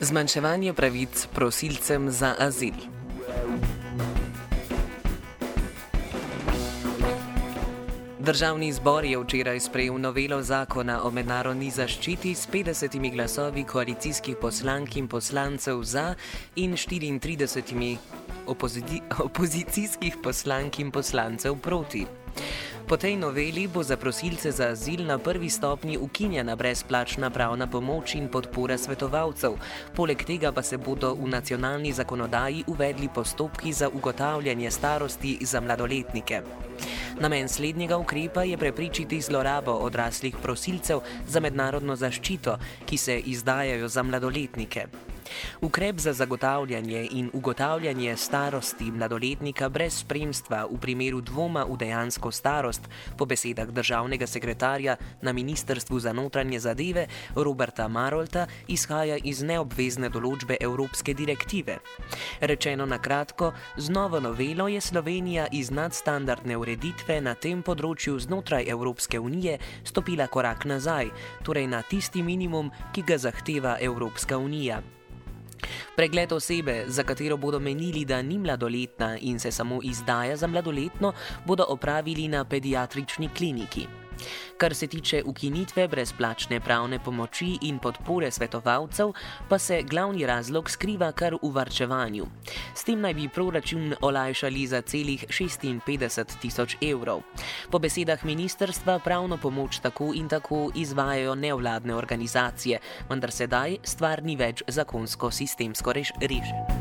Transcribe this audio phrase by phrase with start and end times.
[0.00, 2.72] Zmanjševanje pravic prosilcem za azil.
[8.18, 14.96] Državni zbor je včeraj sprejel novelo zakona o mednarodni zaščiti s 50 glasovi koalicijskih poslank
[14.96, 16.14] in poslancev za
[16.56, 17.96] in 34
[19.24, 22.06] opozicijskih poslank in poslancev proti.
[22.90, 28.18] Po tej noveli bo za prosilce za azil na prvi stopni ukinjena brezplačna pravna pomoč
[28.18, 29.54] in podpora svetovalcev.
[29.94, 36.42] Poleg tega pa se bodo v nacionalni zakonodaji uvedli postopki za ugotavljanje starosti za mladoletnike.
[37.20, 40.98] Namen slednjega ukrepa je prepričiti zlorabo odraslih prosilcev
[41.28, 44.86] za mednarodno zaščito, ki se izdajajo za mladoletnike.
[45.60, 52.88] Ukrep za zagotavljanje in ugotavljanje starosti mladoletnika brez spremstva v primeru dvoma v dejansko starost,
[53.16, 60.56] po besedah državnega sekretarja na Ministrstvu za notranje zadeve Roberta Marolta, izhaja iz neobvezne določbe
[60.60, 61.78] Evropske direktive.
[62.40, 68.68] Rečeno na kratko, z novo novelo je Slovenija iz nadstandardne ureditve na tem področju znotraj
[68.68, 71.10] Evropske unije stopila korak nazaj,
[71.44, 74.82] torej na tisti minimum, ki ga zahteva Evropska unija.
[75.96, 81.12] Pregled osebe, za katero bodo menili, da ni mladoletna in se samo izdaja za mladoletno,
[81.46, 83.99] bodo opravili na pediatrični kliniki.
[84.56, 89.12] Kar se tiče ukinitve brezplačne pravne pomoči in podpore svetovalcev,
[89.48, 92.26] pa se glavni razlog skriva kar v varčevanju.
[92.74, 97.22] S tem naj bi proračun olajšali za celih 56 tisoč evrov.
[97.70, 104.36] Po besedah ministrstva pravno pomoč tako in tako izvajajo nevladne organizacije, vendar sedaj stvar ni
[104.36, 106.79] več zakonsko sistemsko rešena.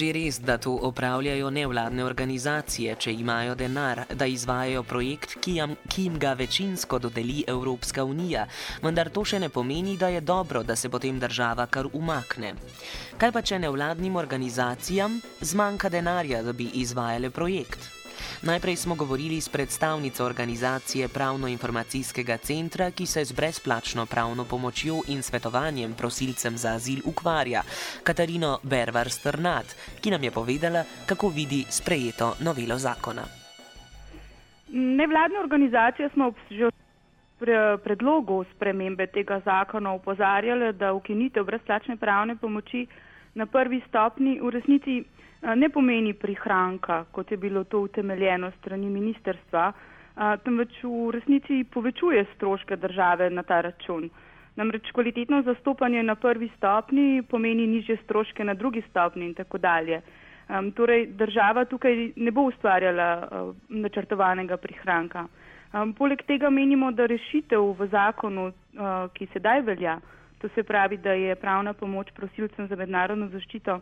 [0.00, 5.74] Že res, da to opravljajo nevladne organizacije, če imajo denar, da izvajajo projekt, ki jim,
[5.92, 8.46] ki jim ga večinsko dodeli Evropska unija,
[8.80, 12.54] vendar to še ne pomeni, da je dobro, da se potem država kar umakne.
[13.20, 17.99] Kaj pa če nevladnim organizacijam zmanjka denarja, da bi izvajale projekt?
[18.42, 25.22] Najprej smo govorili s predstavnico organizacije Pravno-informacijskega centra, ki se z brezplačno pravno pomočjo in
[25.22, 27.62] svetovanjem prosilcem za azil ukvarja,
[28.02, 29.66] Katarino Bervar Strnat,
[30.00, 33.22] ki nam je povedala, kako vidi sprejeto novelo zakona.
[34.72, 36.74] Nevladne organizacije smo že od
[37.82, 42.86] predlogu spremembe tega zakona upozarjali, da ukinitev brezplačne pravne pomoči
[43.34, 45.04] na prvi stopni v resnici
[45.42, 49.72] ne pomeni prihranka, kot je bilo to utemeljeno strani ministerstva,
[50.44, 54.10] temveč v resnici povečuje stroške države na ta račun.
[54.56, 60.02] Namreč kvalitetno zastopanje na prvi stopni pomeni nižje stroške na drugi stopni in tako dalje.
[60.50, 65.26] Um, torej, država tukaj ne bo ustvarjala uh, načrtovanega prihranka.
[65.72, 70.00] Um, poleg tega menimo, da rešitev v zakonu, uh, ki sedaj velja,
[70.42, 73.78] to se pravi, da je pravna pomoč prosilcem za mednarodno zaščito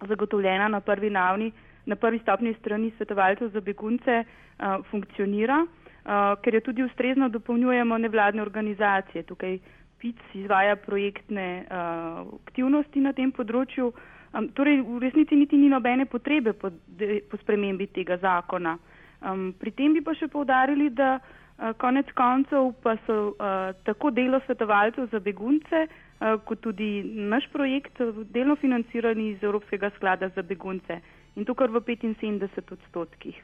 [0.00, 1.52] zagotovljena na prvi navni,
[1.86, 7.98] na prvi stopni strani svetovalcev za begunce, uh, funkcionira, uh, ker jo tudi ustrezno dopolnjujemo
[7.98, 9.22] nevladne organizacije.
[9.22, 9.58] Tukaj
[9.98, 13.92] PIC izvaja projektne uh, aktivnosti na tem področju.
[14.36, 18.76] Um, torej, v resnici niti ni nobene potrebe po, de, po spremembi tega zakona.
[19.22, 24.10] Um, pri tem bi pa še povdarili, da uh, konec koncev pa so uh, tako
[24.10, 26.05] delo svetovalcev za begunce, uh,
[26.44, 31.00] kot tudi naš projekt, eh, delno financirani iz Evropskega sklada za begunce
[31.36, 33.42] in to kar v 75 odstotkih.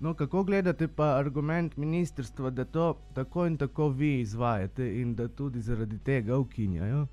[0.00, 5.28] No, kako gledate pa argument ministrstva, da to tako in tako vi izvajate in da
[5.28, 7.06] tudi zaradi tega ukinjajo?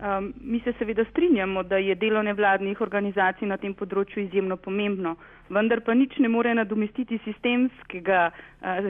[0.00, 5.16] Um, mi se seveda strinjamo, da je delo nevladnih organizacij na tem področju izjemno pomembno,
[5.48, 8.32] vendar pa nič ne more nadomestiti uh,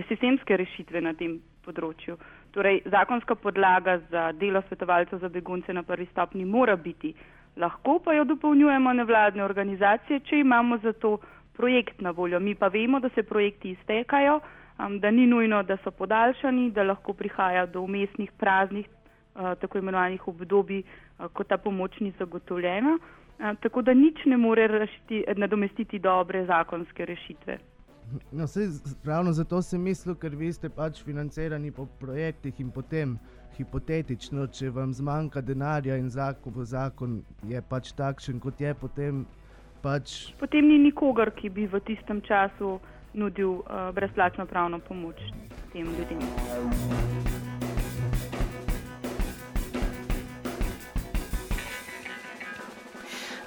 [0.08, 2.16] sistemske rešitve na tem področju.
[2.50, 7.14] Torej, zakonska podlaga za delo svetovalcev za begunce na prvi stopni mora biti.
[7.56, 11.18] Lahko pa jo dopolnjujemo nevladne organizacije, če imamo za to
[11.56, 12.40] projekt na voljo.
[12.40, 14.40] Mi pa vemo, da se projekti iztekajo,
[14.78, 19.78] um, da ni nujno, da so podaljšani, da lahko prihaja do umestnih praznih, uh, tako
[19.78, 22.98] imenovanih obdobij, uh, ko ta pomoč ni zagotovljena.
[22.98, 27.58] Uh, tako da nič ne more rešiti, nadomestiti dobre zakonske rešitve.
[28.32, 28.68] No, sej,
[29.04, 33.18] ravno zato sem mislil, ker vi ste pač financirani po projektih in potem
[33.58, 39.26] hipotetično, če vam zmanjka denarja in zakon, zakon je pač takšen, kot je potem.
[39.80, 40.34] Pač...
[40.36, 42.76] Potem ni nikogar, ki bi v tistem času
[43.16, 45.22] nudil uh, brezplačno pravno pomoč
[45.72, 46.99] tem ljudem.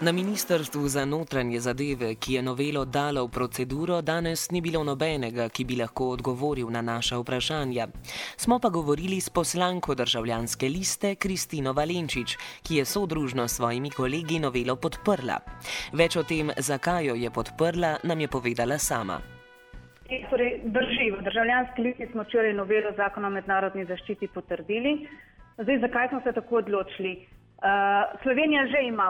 [0.04, 5.46] Na ministrstvu za notranje zadeve, ki je novelo dalo v proceduro, danes ni bilo nobenega,
[5.50, 7.88] ki bi lahko odgovoril na naša vprašanja.
[8.36, 12.36] Smo pa govorili s poslanko državljanske liste Kristino Valenčič,
[12.68, 15.38] ki je sodružno s svojimi kolegi novelo podprla.
[15.94, 19.22] Več o tem, zakaj jo je podprla, nam je povedala sama.
[20.30, 25.08] Torej, drži, v državljanski listi smo včeraj novelo zakona o mednarodni zaščiti potrdili.
[25.64, 27.16] Zdaj, zakaj smo se tako odločili?
[27.63, 27.69] Uh,
[28.21, 29.07] Slovenija že ima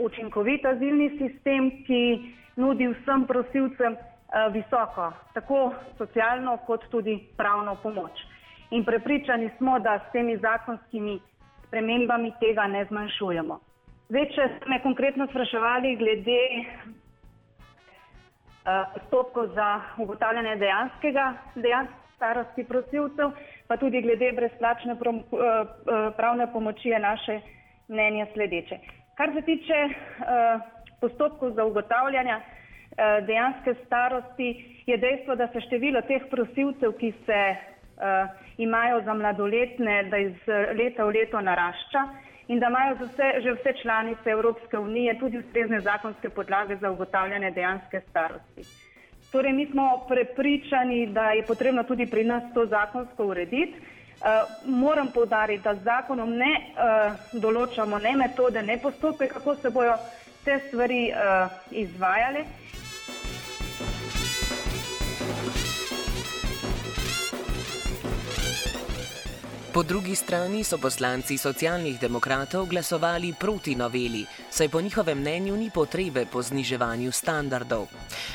[0.00, 8.12] učinkovit azilni sistem, ki nudi vsem prosilcem uh, visoko, tako socialno kot tudi pravno pomoč.
[8.70, 11.20] In prepričani smo, da s temi zakonskimi
[11.66, 13.60] spremembami tega ne zmanjšujemo.
[14.08, 16.40] Zdaj, če ste me konkretno spraševali glede
[18.66, 23.30] Eh, postopkov za ugotavljanje dejanskega, dejanske starosti prosilcev,
[23.68, 27.40] pa tudi glede brezplačne eh, eh, pravne pomoči je naše
[27.88, 28.78] mnenje sledeče.
[29.16, 29.88] Kar se tiče
[31.00, 32.36] postopkov za ugotavljanje
[33.26, 37.40] dejanske starosti, je dejstvo, da se število teh prosilcev, ki se
[38.58, 40.36] imajo za mladoletne, da iz
[40.78, 42.02] leta v leto narašča
[42.48, 47.50] in da imajo vse, že vse članice Evropske unije tudi ustrezne zakonske podlage za ugotavljanje
[47.50, 48.62] dejanske starosti.
[49.32, 53.74] Torej, mi smo prepričani, da je potrebno tudi pri nas to zakonsko urediti.
[54.16, 59.92] Uh, moram povdariti, da zakonom ne uh, določamo ne metode, ne postopke, kako se bojo
[60.44, 62.46] te stvari uh, izvajale.
[69.76, 75.68] Po drugi strani so poslanci socialnih demokratov glasovali proti noveli, saj po njihovem mnenju ni
[75.74, 77.84] potrebe po zniževanju standardov.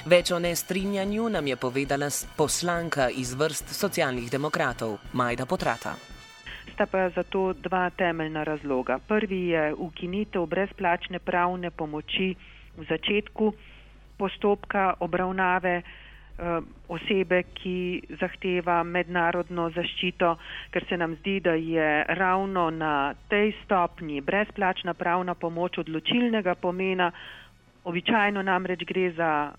[0.05, 5.95] Več o nestrinjanju nam je povedala poslanka iz vrst socialnih demokratov, Majda Potrata.
[6.73, 8.99] Sta pa za to dva temeljna razloga.
[9.07, 12.35] Prvi je ukinitev brezplačne pravne pomoči
[12.77, 13.53] v začetku
[14.17, 15.81] postopka obravnave.
[16.39, 20.31] Eh, osebe, ki zahteva mednarodno zaščito,
[20.74, 27.12] ker se nam zdi, da je ravno na tej stopnji brezplačna pravna pomoč odločilnega pomena.
[27.83, 29.51] Običajno namreč gre za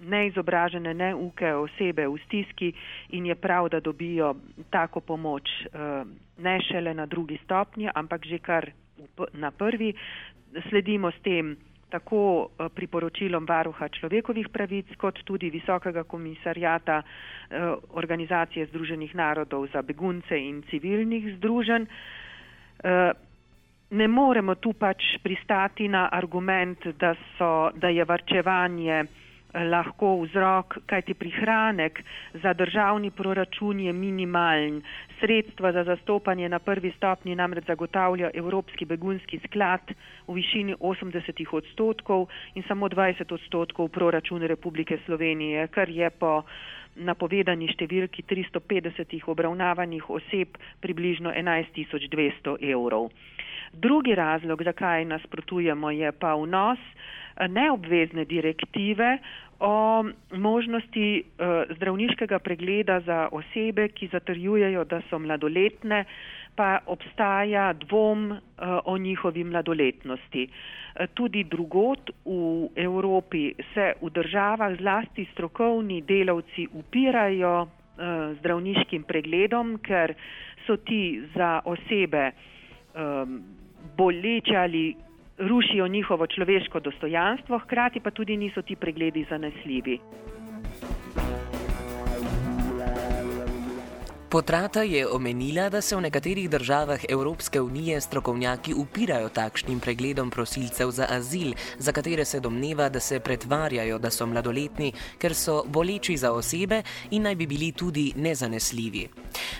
[0.00, 2.72] neizobražene, neuke osebe v stiski
[3.18, 4.34] in je prav, da dobijo
[4.70, 6.08] tako pomoč eh,
[6.38, 8.70] ne šele na drugi stopnji, ampak že kar
[9.34, 9.92] na prvi.
[10.70, 11.56] Sledimo s tem
[11.94, 12.20] tako
[12.58, 20.38] eh, priporočilom varuha človekovih pravic, kot tudi visokega komisarjata eh, Organizacije Združenih narodov za begunce
[20.38, 21.86] in civilnih združenj.
[21.86, 23.12] Eh,
[23.94, 29.04] ne moremo tu pač pristati na argument, da, so, da je varčevanje
[29.54, 32.02] lahko vzrok, kajti prihranek
[32.42, 34.82] za državni proračun je minimalen.
[35.20, 39.94] Sredstva za zastopanje na prvi stopni namreč zagotavlja Evropski begunski sklad
[40.26, 46.42] v višini 80 odstotkov in samo 20 odstotkov proračun Republike Slovenije, kar je po
[46.96, 53.10] napovedani številki 350 obravnavanih oseb približno 11.200 evrov.
[53.72, 56.78] Drugi razlog, zakaj nasprotujemo, je pa vnos
[57.48, 59.18] neobvezne direktive
[59.60, 66.04] o možnosti uh, zdravniškega pregleda za osebe, ki zatrjujejo, da so mladoletne,
[66.56, 68.38] pa obstaja dvom uh,
[68.84, 70.48] o njihovi mladoletnosti.
[70.48, 77.68] Uh, tudi drugot v Evropi se v državah zlasti strokovni delavci upirajo
[78.40, 80.16] zdravniškim pregledom, ker
[80.66, 82.32] so ti za osebe
[83.96, 84.96] boleče ali
[85.38, 89.98] rušijo njihovo človeško dostojanstvo, hkrati pa tudi niso ti pregledi zanesljivi.
[94.34, 100.90] Potrata je omenila, da se v nekaterih državah Evropske unije strokovnjaki upirajo takšnim pregledom prosilcev
[100.90, 104.90] za azil, za katere se domneva, da se pretvarjajo, da so mladoletni,
[105.22, 109.06] ker so boleči za osebe in naj bi bili tudi nezanesljivi.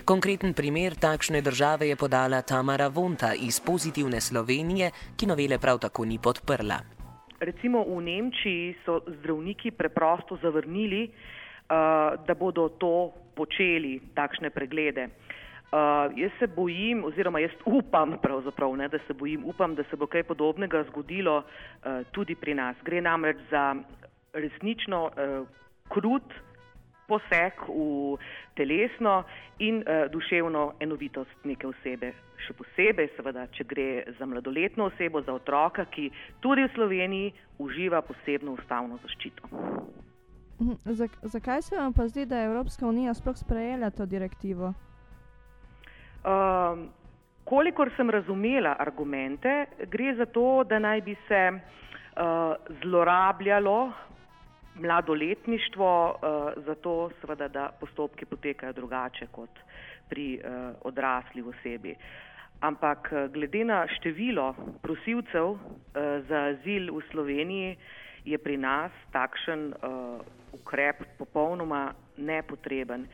[0.05, 6.05] Konkreten primer takšne države je podala Tamara Vonta iz Pozitivne Slovenije, ki novele prav tako
[6.05, 6.81] ni podprla.
[7.41, 15.09] Recimo v Nemčiji so zdravniki preprosto zavrnili, uh, da bodo to počeli, takšne preglede.
[15.75, 18.15] Uh, jaz se bojim, oziroma jaz upam,
[18.77, 22.77] ne, da se bojim, upam, da se bo kaj podobnega zgodilo uh, tudi pri nas.
[22.85, 23.75] Gre namreč za
[24.33, 25.47] resnično uh,
[25.89, 26.35] krut
[27.09, 28.17] poseg v
[28.55, 29.25] telesno
[29.59, 32.13] in uh, duševno enovitost neke osebe.
[32.47, 33.89] Še posebej, seveda, če gre
[34.19, 36.11] za mladoletno osebo, za otroka, ki
[36.41, 39.51] tudi v Sloveniji uživa posebno ustavno zaščito.
[40.61, 40.73] Mhm,
[41.23, 44.73] zakaj se vam pa zdi, da je Evropska unija sploh sprejela to direktivo?
[46.25, 46.89] Um,
[47.45, 51.51] kolikor sem razumela argumente, gre za to, da naj bi se
[52.83, 53.93] zlorabljalo
[54.75, 56.19] mladoletništvo,
[56.67, 59.51] zato seveda, da postopki potekajo drugače kot
[60.09, 60.41] pri
[60.83, 61.95] odrasli osebi.
[62.61, 65.59] Ampak glede na število prosilcev
[66.29, 67.77] za azil v Sloveniji
[68.25, 69.73] je pri nas takšen
[70.53, 73.07] ukrep popolnoma nepotreben.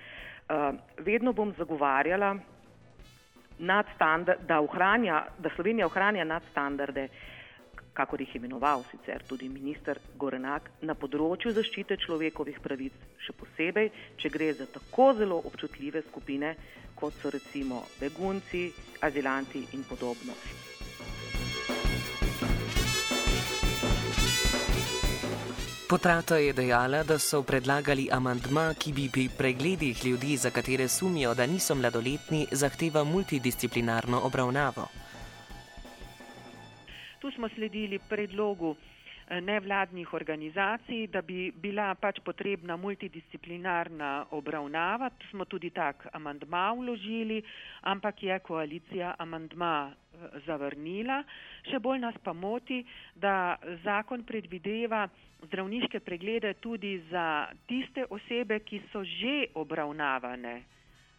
[0.99, 2.37] Vedno bom zagovarjala,
[4.47, 7.09] da, ohranja, da Slovenija ohranja nadstandarde,
[7.93, 13.91] kakor jih je imenoval sicer tudi minister Gorenak, na področju zaščite človekovih pravic, še posebej,
[14.17, 16.55] če gre za tako zelo občutljive skupine,
[16.95, 18.69] kot so recimo begunci,
[19.01, 20.37] azilanti in podobno.
[25.91, 31.33] Potrata je dejala, da so predlagali amantma, ki bi pri pregledih ljudi, za katere sumijo,
[31.35, 34.85] da niso mladoletni, zahteva multidisciplinarno obravnavo.
[37.19, 45.11] Tu smo sledili predlogu eh, nevladnih organizacij, da bi bila pač potrebna multidisciplinarna obravnava.
[45.11, 47.43] Tu smo tudi tak amantma vložili,
[47.81, 51.25] ampak je koalicija amantma eh, zavrnila.
[51.67, 52.85] Še bolj nas pa moti,
[53.17, 55.09] da zakon predvideva,
[55.47, 60.63] zdravniške preglede tudi za tiste osebe, ki so že obravnavane.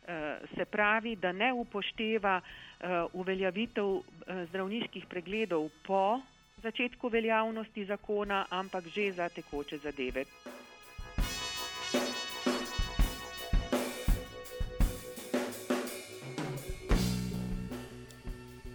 [0.07, 6.21] Eh, se pravi, da ne upošteva eh, uveljavitev eh, zdravniških pregledov po
[6.63, 10.25] začetku veljavnosti zakona, ampak že za tekoče zadeve.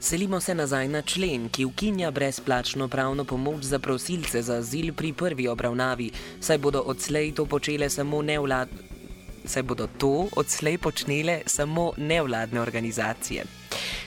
[0.06, 5.12] Selimo se nazaj na člen, ki ukinja brezplačno pravno pomoč za prosilce za azil pri
[5.12, 6.10] prvi obravnavi,
[6.40, 8.78] saj bodo odslej to počele samo nevladne.
[9.44, 13.44] Saj bodo to odslej počnele samo nevladne organizacije.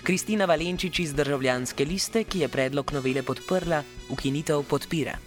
[0.03, 5.19] Kristina Valenčič iz državljanske liste, ki je predlog novele podprla, ukinitev podpira.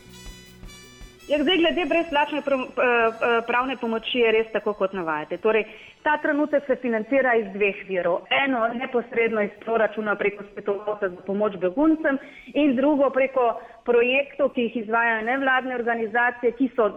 [1.29, 5.37] Ja, zdaj, glede brezplačne eh, eh, pravne pomoči je res tako, kot navajate.
[5.39, 5.65] Torej,
[6.03, 8.21] ta trenutek se financira iz dveh virov.
[8.45, 12.19] Eno neposredno iz proračuna preko svetovalca za pomoč beguncem
[12.55, 16.91] in drugo preko projektov, ki jih izvajajo nevladne organizacije, ki so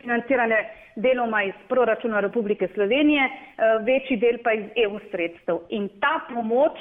[0.00, 0.58] financirane
[0.96, 5.58] deloma iz proračuna Republike Slovenije, eh, večji del pa iz EU sredstev.
[5.68, 6.78] In ta pomoč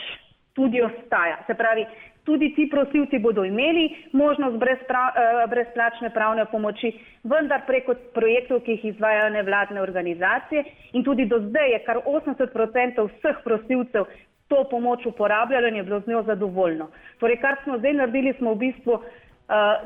[0.54, 1.38] tudi ostaja.
[1.48, 1.86] Se pravi,
[2.24, 6.94] Tudi ti prosilci bodo imeli možnost eh, brezplačne pravne pomoči,
[7.24, 10.64] vendar preko projektov, ki jih izvajajo nevladne organizacije.
[10.94, 14.06] In tudi do zdaj je kar 80% vseh prosilcev
[14.48, 16.88] to pomoč uporabljalo in je bilo z njo zadovoljno.
[17.20, 19.04] Torej, kar smo zdaj naredili, smo v bistvu uh,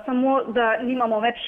[0.06, 1.42] samo, da nimamo več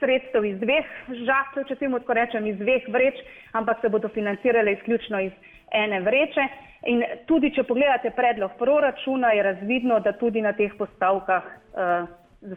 [0.00, 0.86] sredstev iz dveh
[1.26, 3.22] žakljev, če temu tako rečem, iz dveh vreč,
[3.52, 5.32] ampak se bodo financirale izključno iz
[5.72, 6.48] ene vreče.
[6.90, 12.08] In tudi, če pogledate predlog proračuna, je razvidno, da tudi na teh postavkah uh,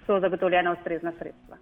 [0.07, 1.57] so zagotovljena ustrezna sredstva.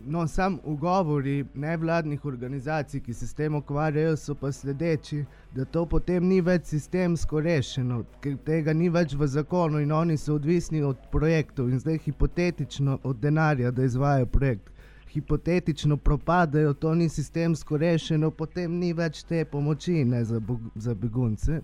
[0.00, 5.84] No, sam ugovori nevladnih organizacij, ki se s tem ukvarjajo, so pa sledeči, da to
[5.86, 10.82] potem ni več sistemsko rešeno, ker tega ni več v zakonu in oni so odvisni
[10.86, 14.70] od projektov in zdaj hipotetično od denarja, da izvajo projekt
[15.12, 20.40] hipotetično propadajo, to ni sistemsko rešeno, potem ni več te pomoči ne, za,
[20.74, 21.60] za begunce.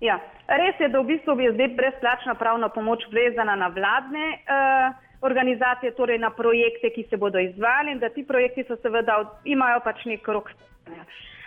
[0.00, 0.16] Ja,
[0.48, 5.92] res je, da v bistvu je zdaj brezplačna pravna pomoč vezana na vladne uh, organizacije,
[5.98, 10.06] torej na projekte, ki se bodo izvali in da ti projekti so seveda imajo pač
[10.08, 10.48] nek rok.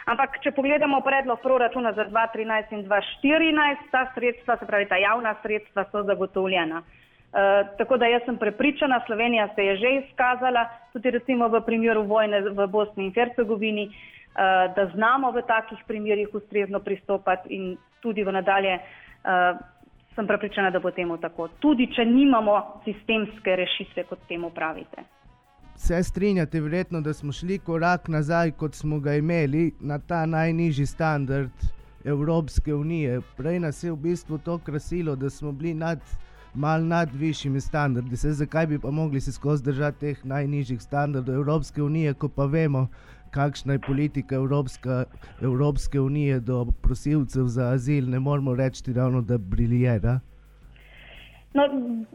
[0.06, 5.34] Ampak, če pogledamo predlog proračuna za 2013 in 2014, ta sredstva, se pravi ta javna
[5.42, 6.84] sredstva, so zagotovljena.
[6.84, 7.04] Eh,
[7.78, 12.42] tako da jaz sem prepričana, Slovenija se je že izkazala, tudi recimo v primeru vojne
[12.42, 18.32] v Bosni in Hercegovini, uh, da znamo v takih primerjih ustrezno pristopati in tudi v
[18.32, 19.58] nadalje uh,
[20.16, 21.48] sem prepričana, da bo temu tako.
[21.60, 25.04] Tudi če nimamo sistemske rešitve, kot temu pravite.
[25.76, 30.86] Se strinjate, verjetno, da smo šli korak nazaj, kot smo ga imeli na ta najnižji
[30.86, 31.66] standard
[32.06, 33.22] Evropske unije.
[33.38, 36.00] Prej nas je v bistvu to krasilo, da smo bili nad
[36.56, 38.18] malo nad višjimi standardi.
[38.18, 42.46] Se, zakaj bi pa mogli se skozi držati teh najnižjih standardov Evropske unije, ko pa
[42.46, 42.88] vemo,
[43.32, 45.06] kakšna je politika Evropska,
[45.42, 50.20] Evropske unije do prosilcev za azil, ne moramo reči ravno, da briljera.
[51.54, 51.68] No,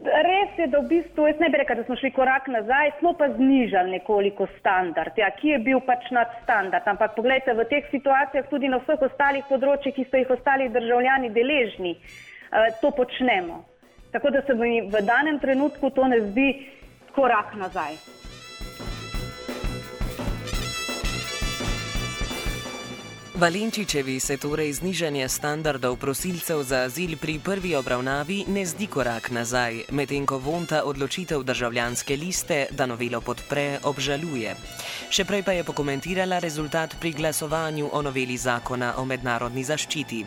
[0.03, 3.13] res je, da v bistvu jaz ne bi rekel, da smo šli korak nazaj, smo
[3.15, 6.87] pa znižali nekoliko standard, ja, ki je bil pač nad standard.
[6.91, 11.31] Ampak pogledajte, v teh situacijah, tudi na vseh ostalih področjih, ki so jih ostali državljani
[11.31, 13.63] deležni, eh, to počnemo.
[14.11, 16.65] Tako da se mi v danem trenutku to ne zdi
[17.15, 17.93] korak nazaj.
[23.39, 29.87] Valenčičevi se torej znižanje standardov prosilcev za azil pri prvi obravnavi ne zdi korak nazaj,
[29.95, 34.55] medtem ko Vonta odločitev državljanske liste, da novelo podpre, obžaluje.
[35.07, 40.25] Še prej pa je pokomentirala rezultat pri glasovanju o noveli zakona o mednarodni zaščiti.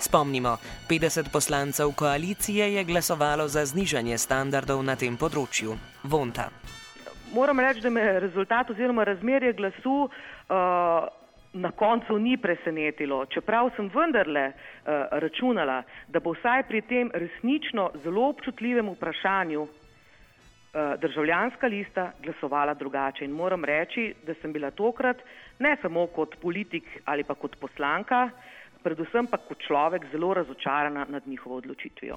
[0.00, 0.56] Spomnimo,
[0.88, 5.76] 50 poslancev koalicije je glasovalo za znižanje standardov na tem področju.
[6.08, 6.48] Vonta.
[7.34, 10.08] Moram reči, da me rezultat oziroma razmerje glasu.
[10.48, 11.12] Uh,
[11.54, 14.54] na koncu ni presenetilo, čeprav sem vendarle uh,
[15.22, 19.70] računala, da bo vsaj pri tem resnično zelo občutljivem vprašanju uh,
[21.00, 23.24] državljanska lista glasovala drugače.
[23.24, 25.22] In moram reči, da sem bila tokrat
[25.58, 28.28] ne samo kot politik ali pa kot poslanka,
[28.82, 32.16] predvsem pa kot človek zelo razočarana nad njihovo odločitvijo.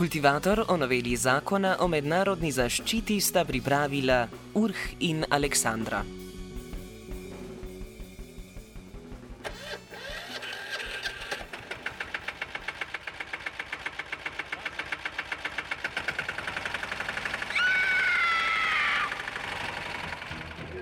[0.00, 4.22] Kultivator o noveli zakona o mednarodni zaščiti sta pripravila
[4.56, 6.00] Urh in Aleksandra.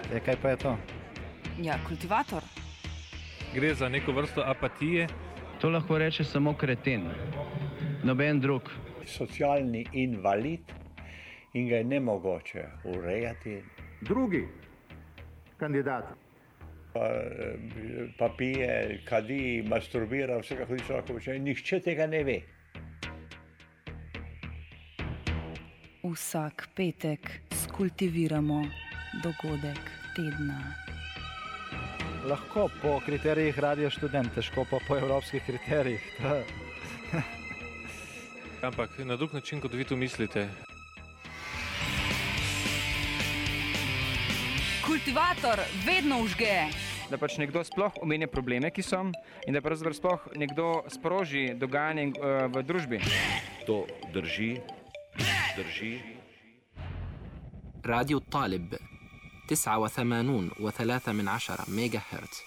[0.06, 0.78] E, kaj pa je to?
[1.58, 2.46] Ja, kultivator.
[3.50, 5.08] Gre za neko vrsto apatije.
[5.58, 7.10] To lahko reče samo kreten,
[8.06, 8.70] noben drug.
[9.08, 10.72] Socialni invalid
[11.54, 13.62] in ga je ne mogoče urejati.
[14.00, 14.44] Drugi
[15.56, 16.04] kandidat.
[16.92, 17.08] Pa,
[18.18, 21.38] pa pije, kadi, masturbira, vse kako ti lahko reče.
[21.38, 22.40] Nihče tega ne ve.
[26.02, 28.62] Vsak petek skultiviramo
[29.22, 30.60] dogodek tedna.
[32.28, 36.02] Lahko po kriterijih radio študent, težko pa po evropskih kriterijih.
[38.61, 40.47] Ampak na drug način, kot vi to mislite.
[44.85, 46.67] Kultivator vedno užge.
[47.11, 49.03] Da pač nekdo sploh omenja probleme, ki so,
[49.47, 52.99] in da pravzaprav sploh nekdo sproži dogajanje uh, v družbi.
[53.67, 54.57] To drži,
[55.57, 55.93] drži.
[57.85, 58.75] راديو الطالب
[59.51, 62.46] 89 و3 من عشرة ميجا هرتز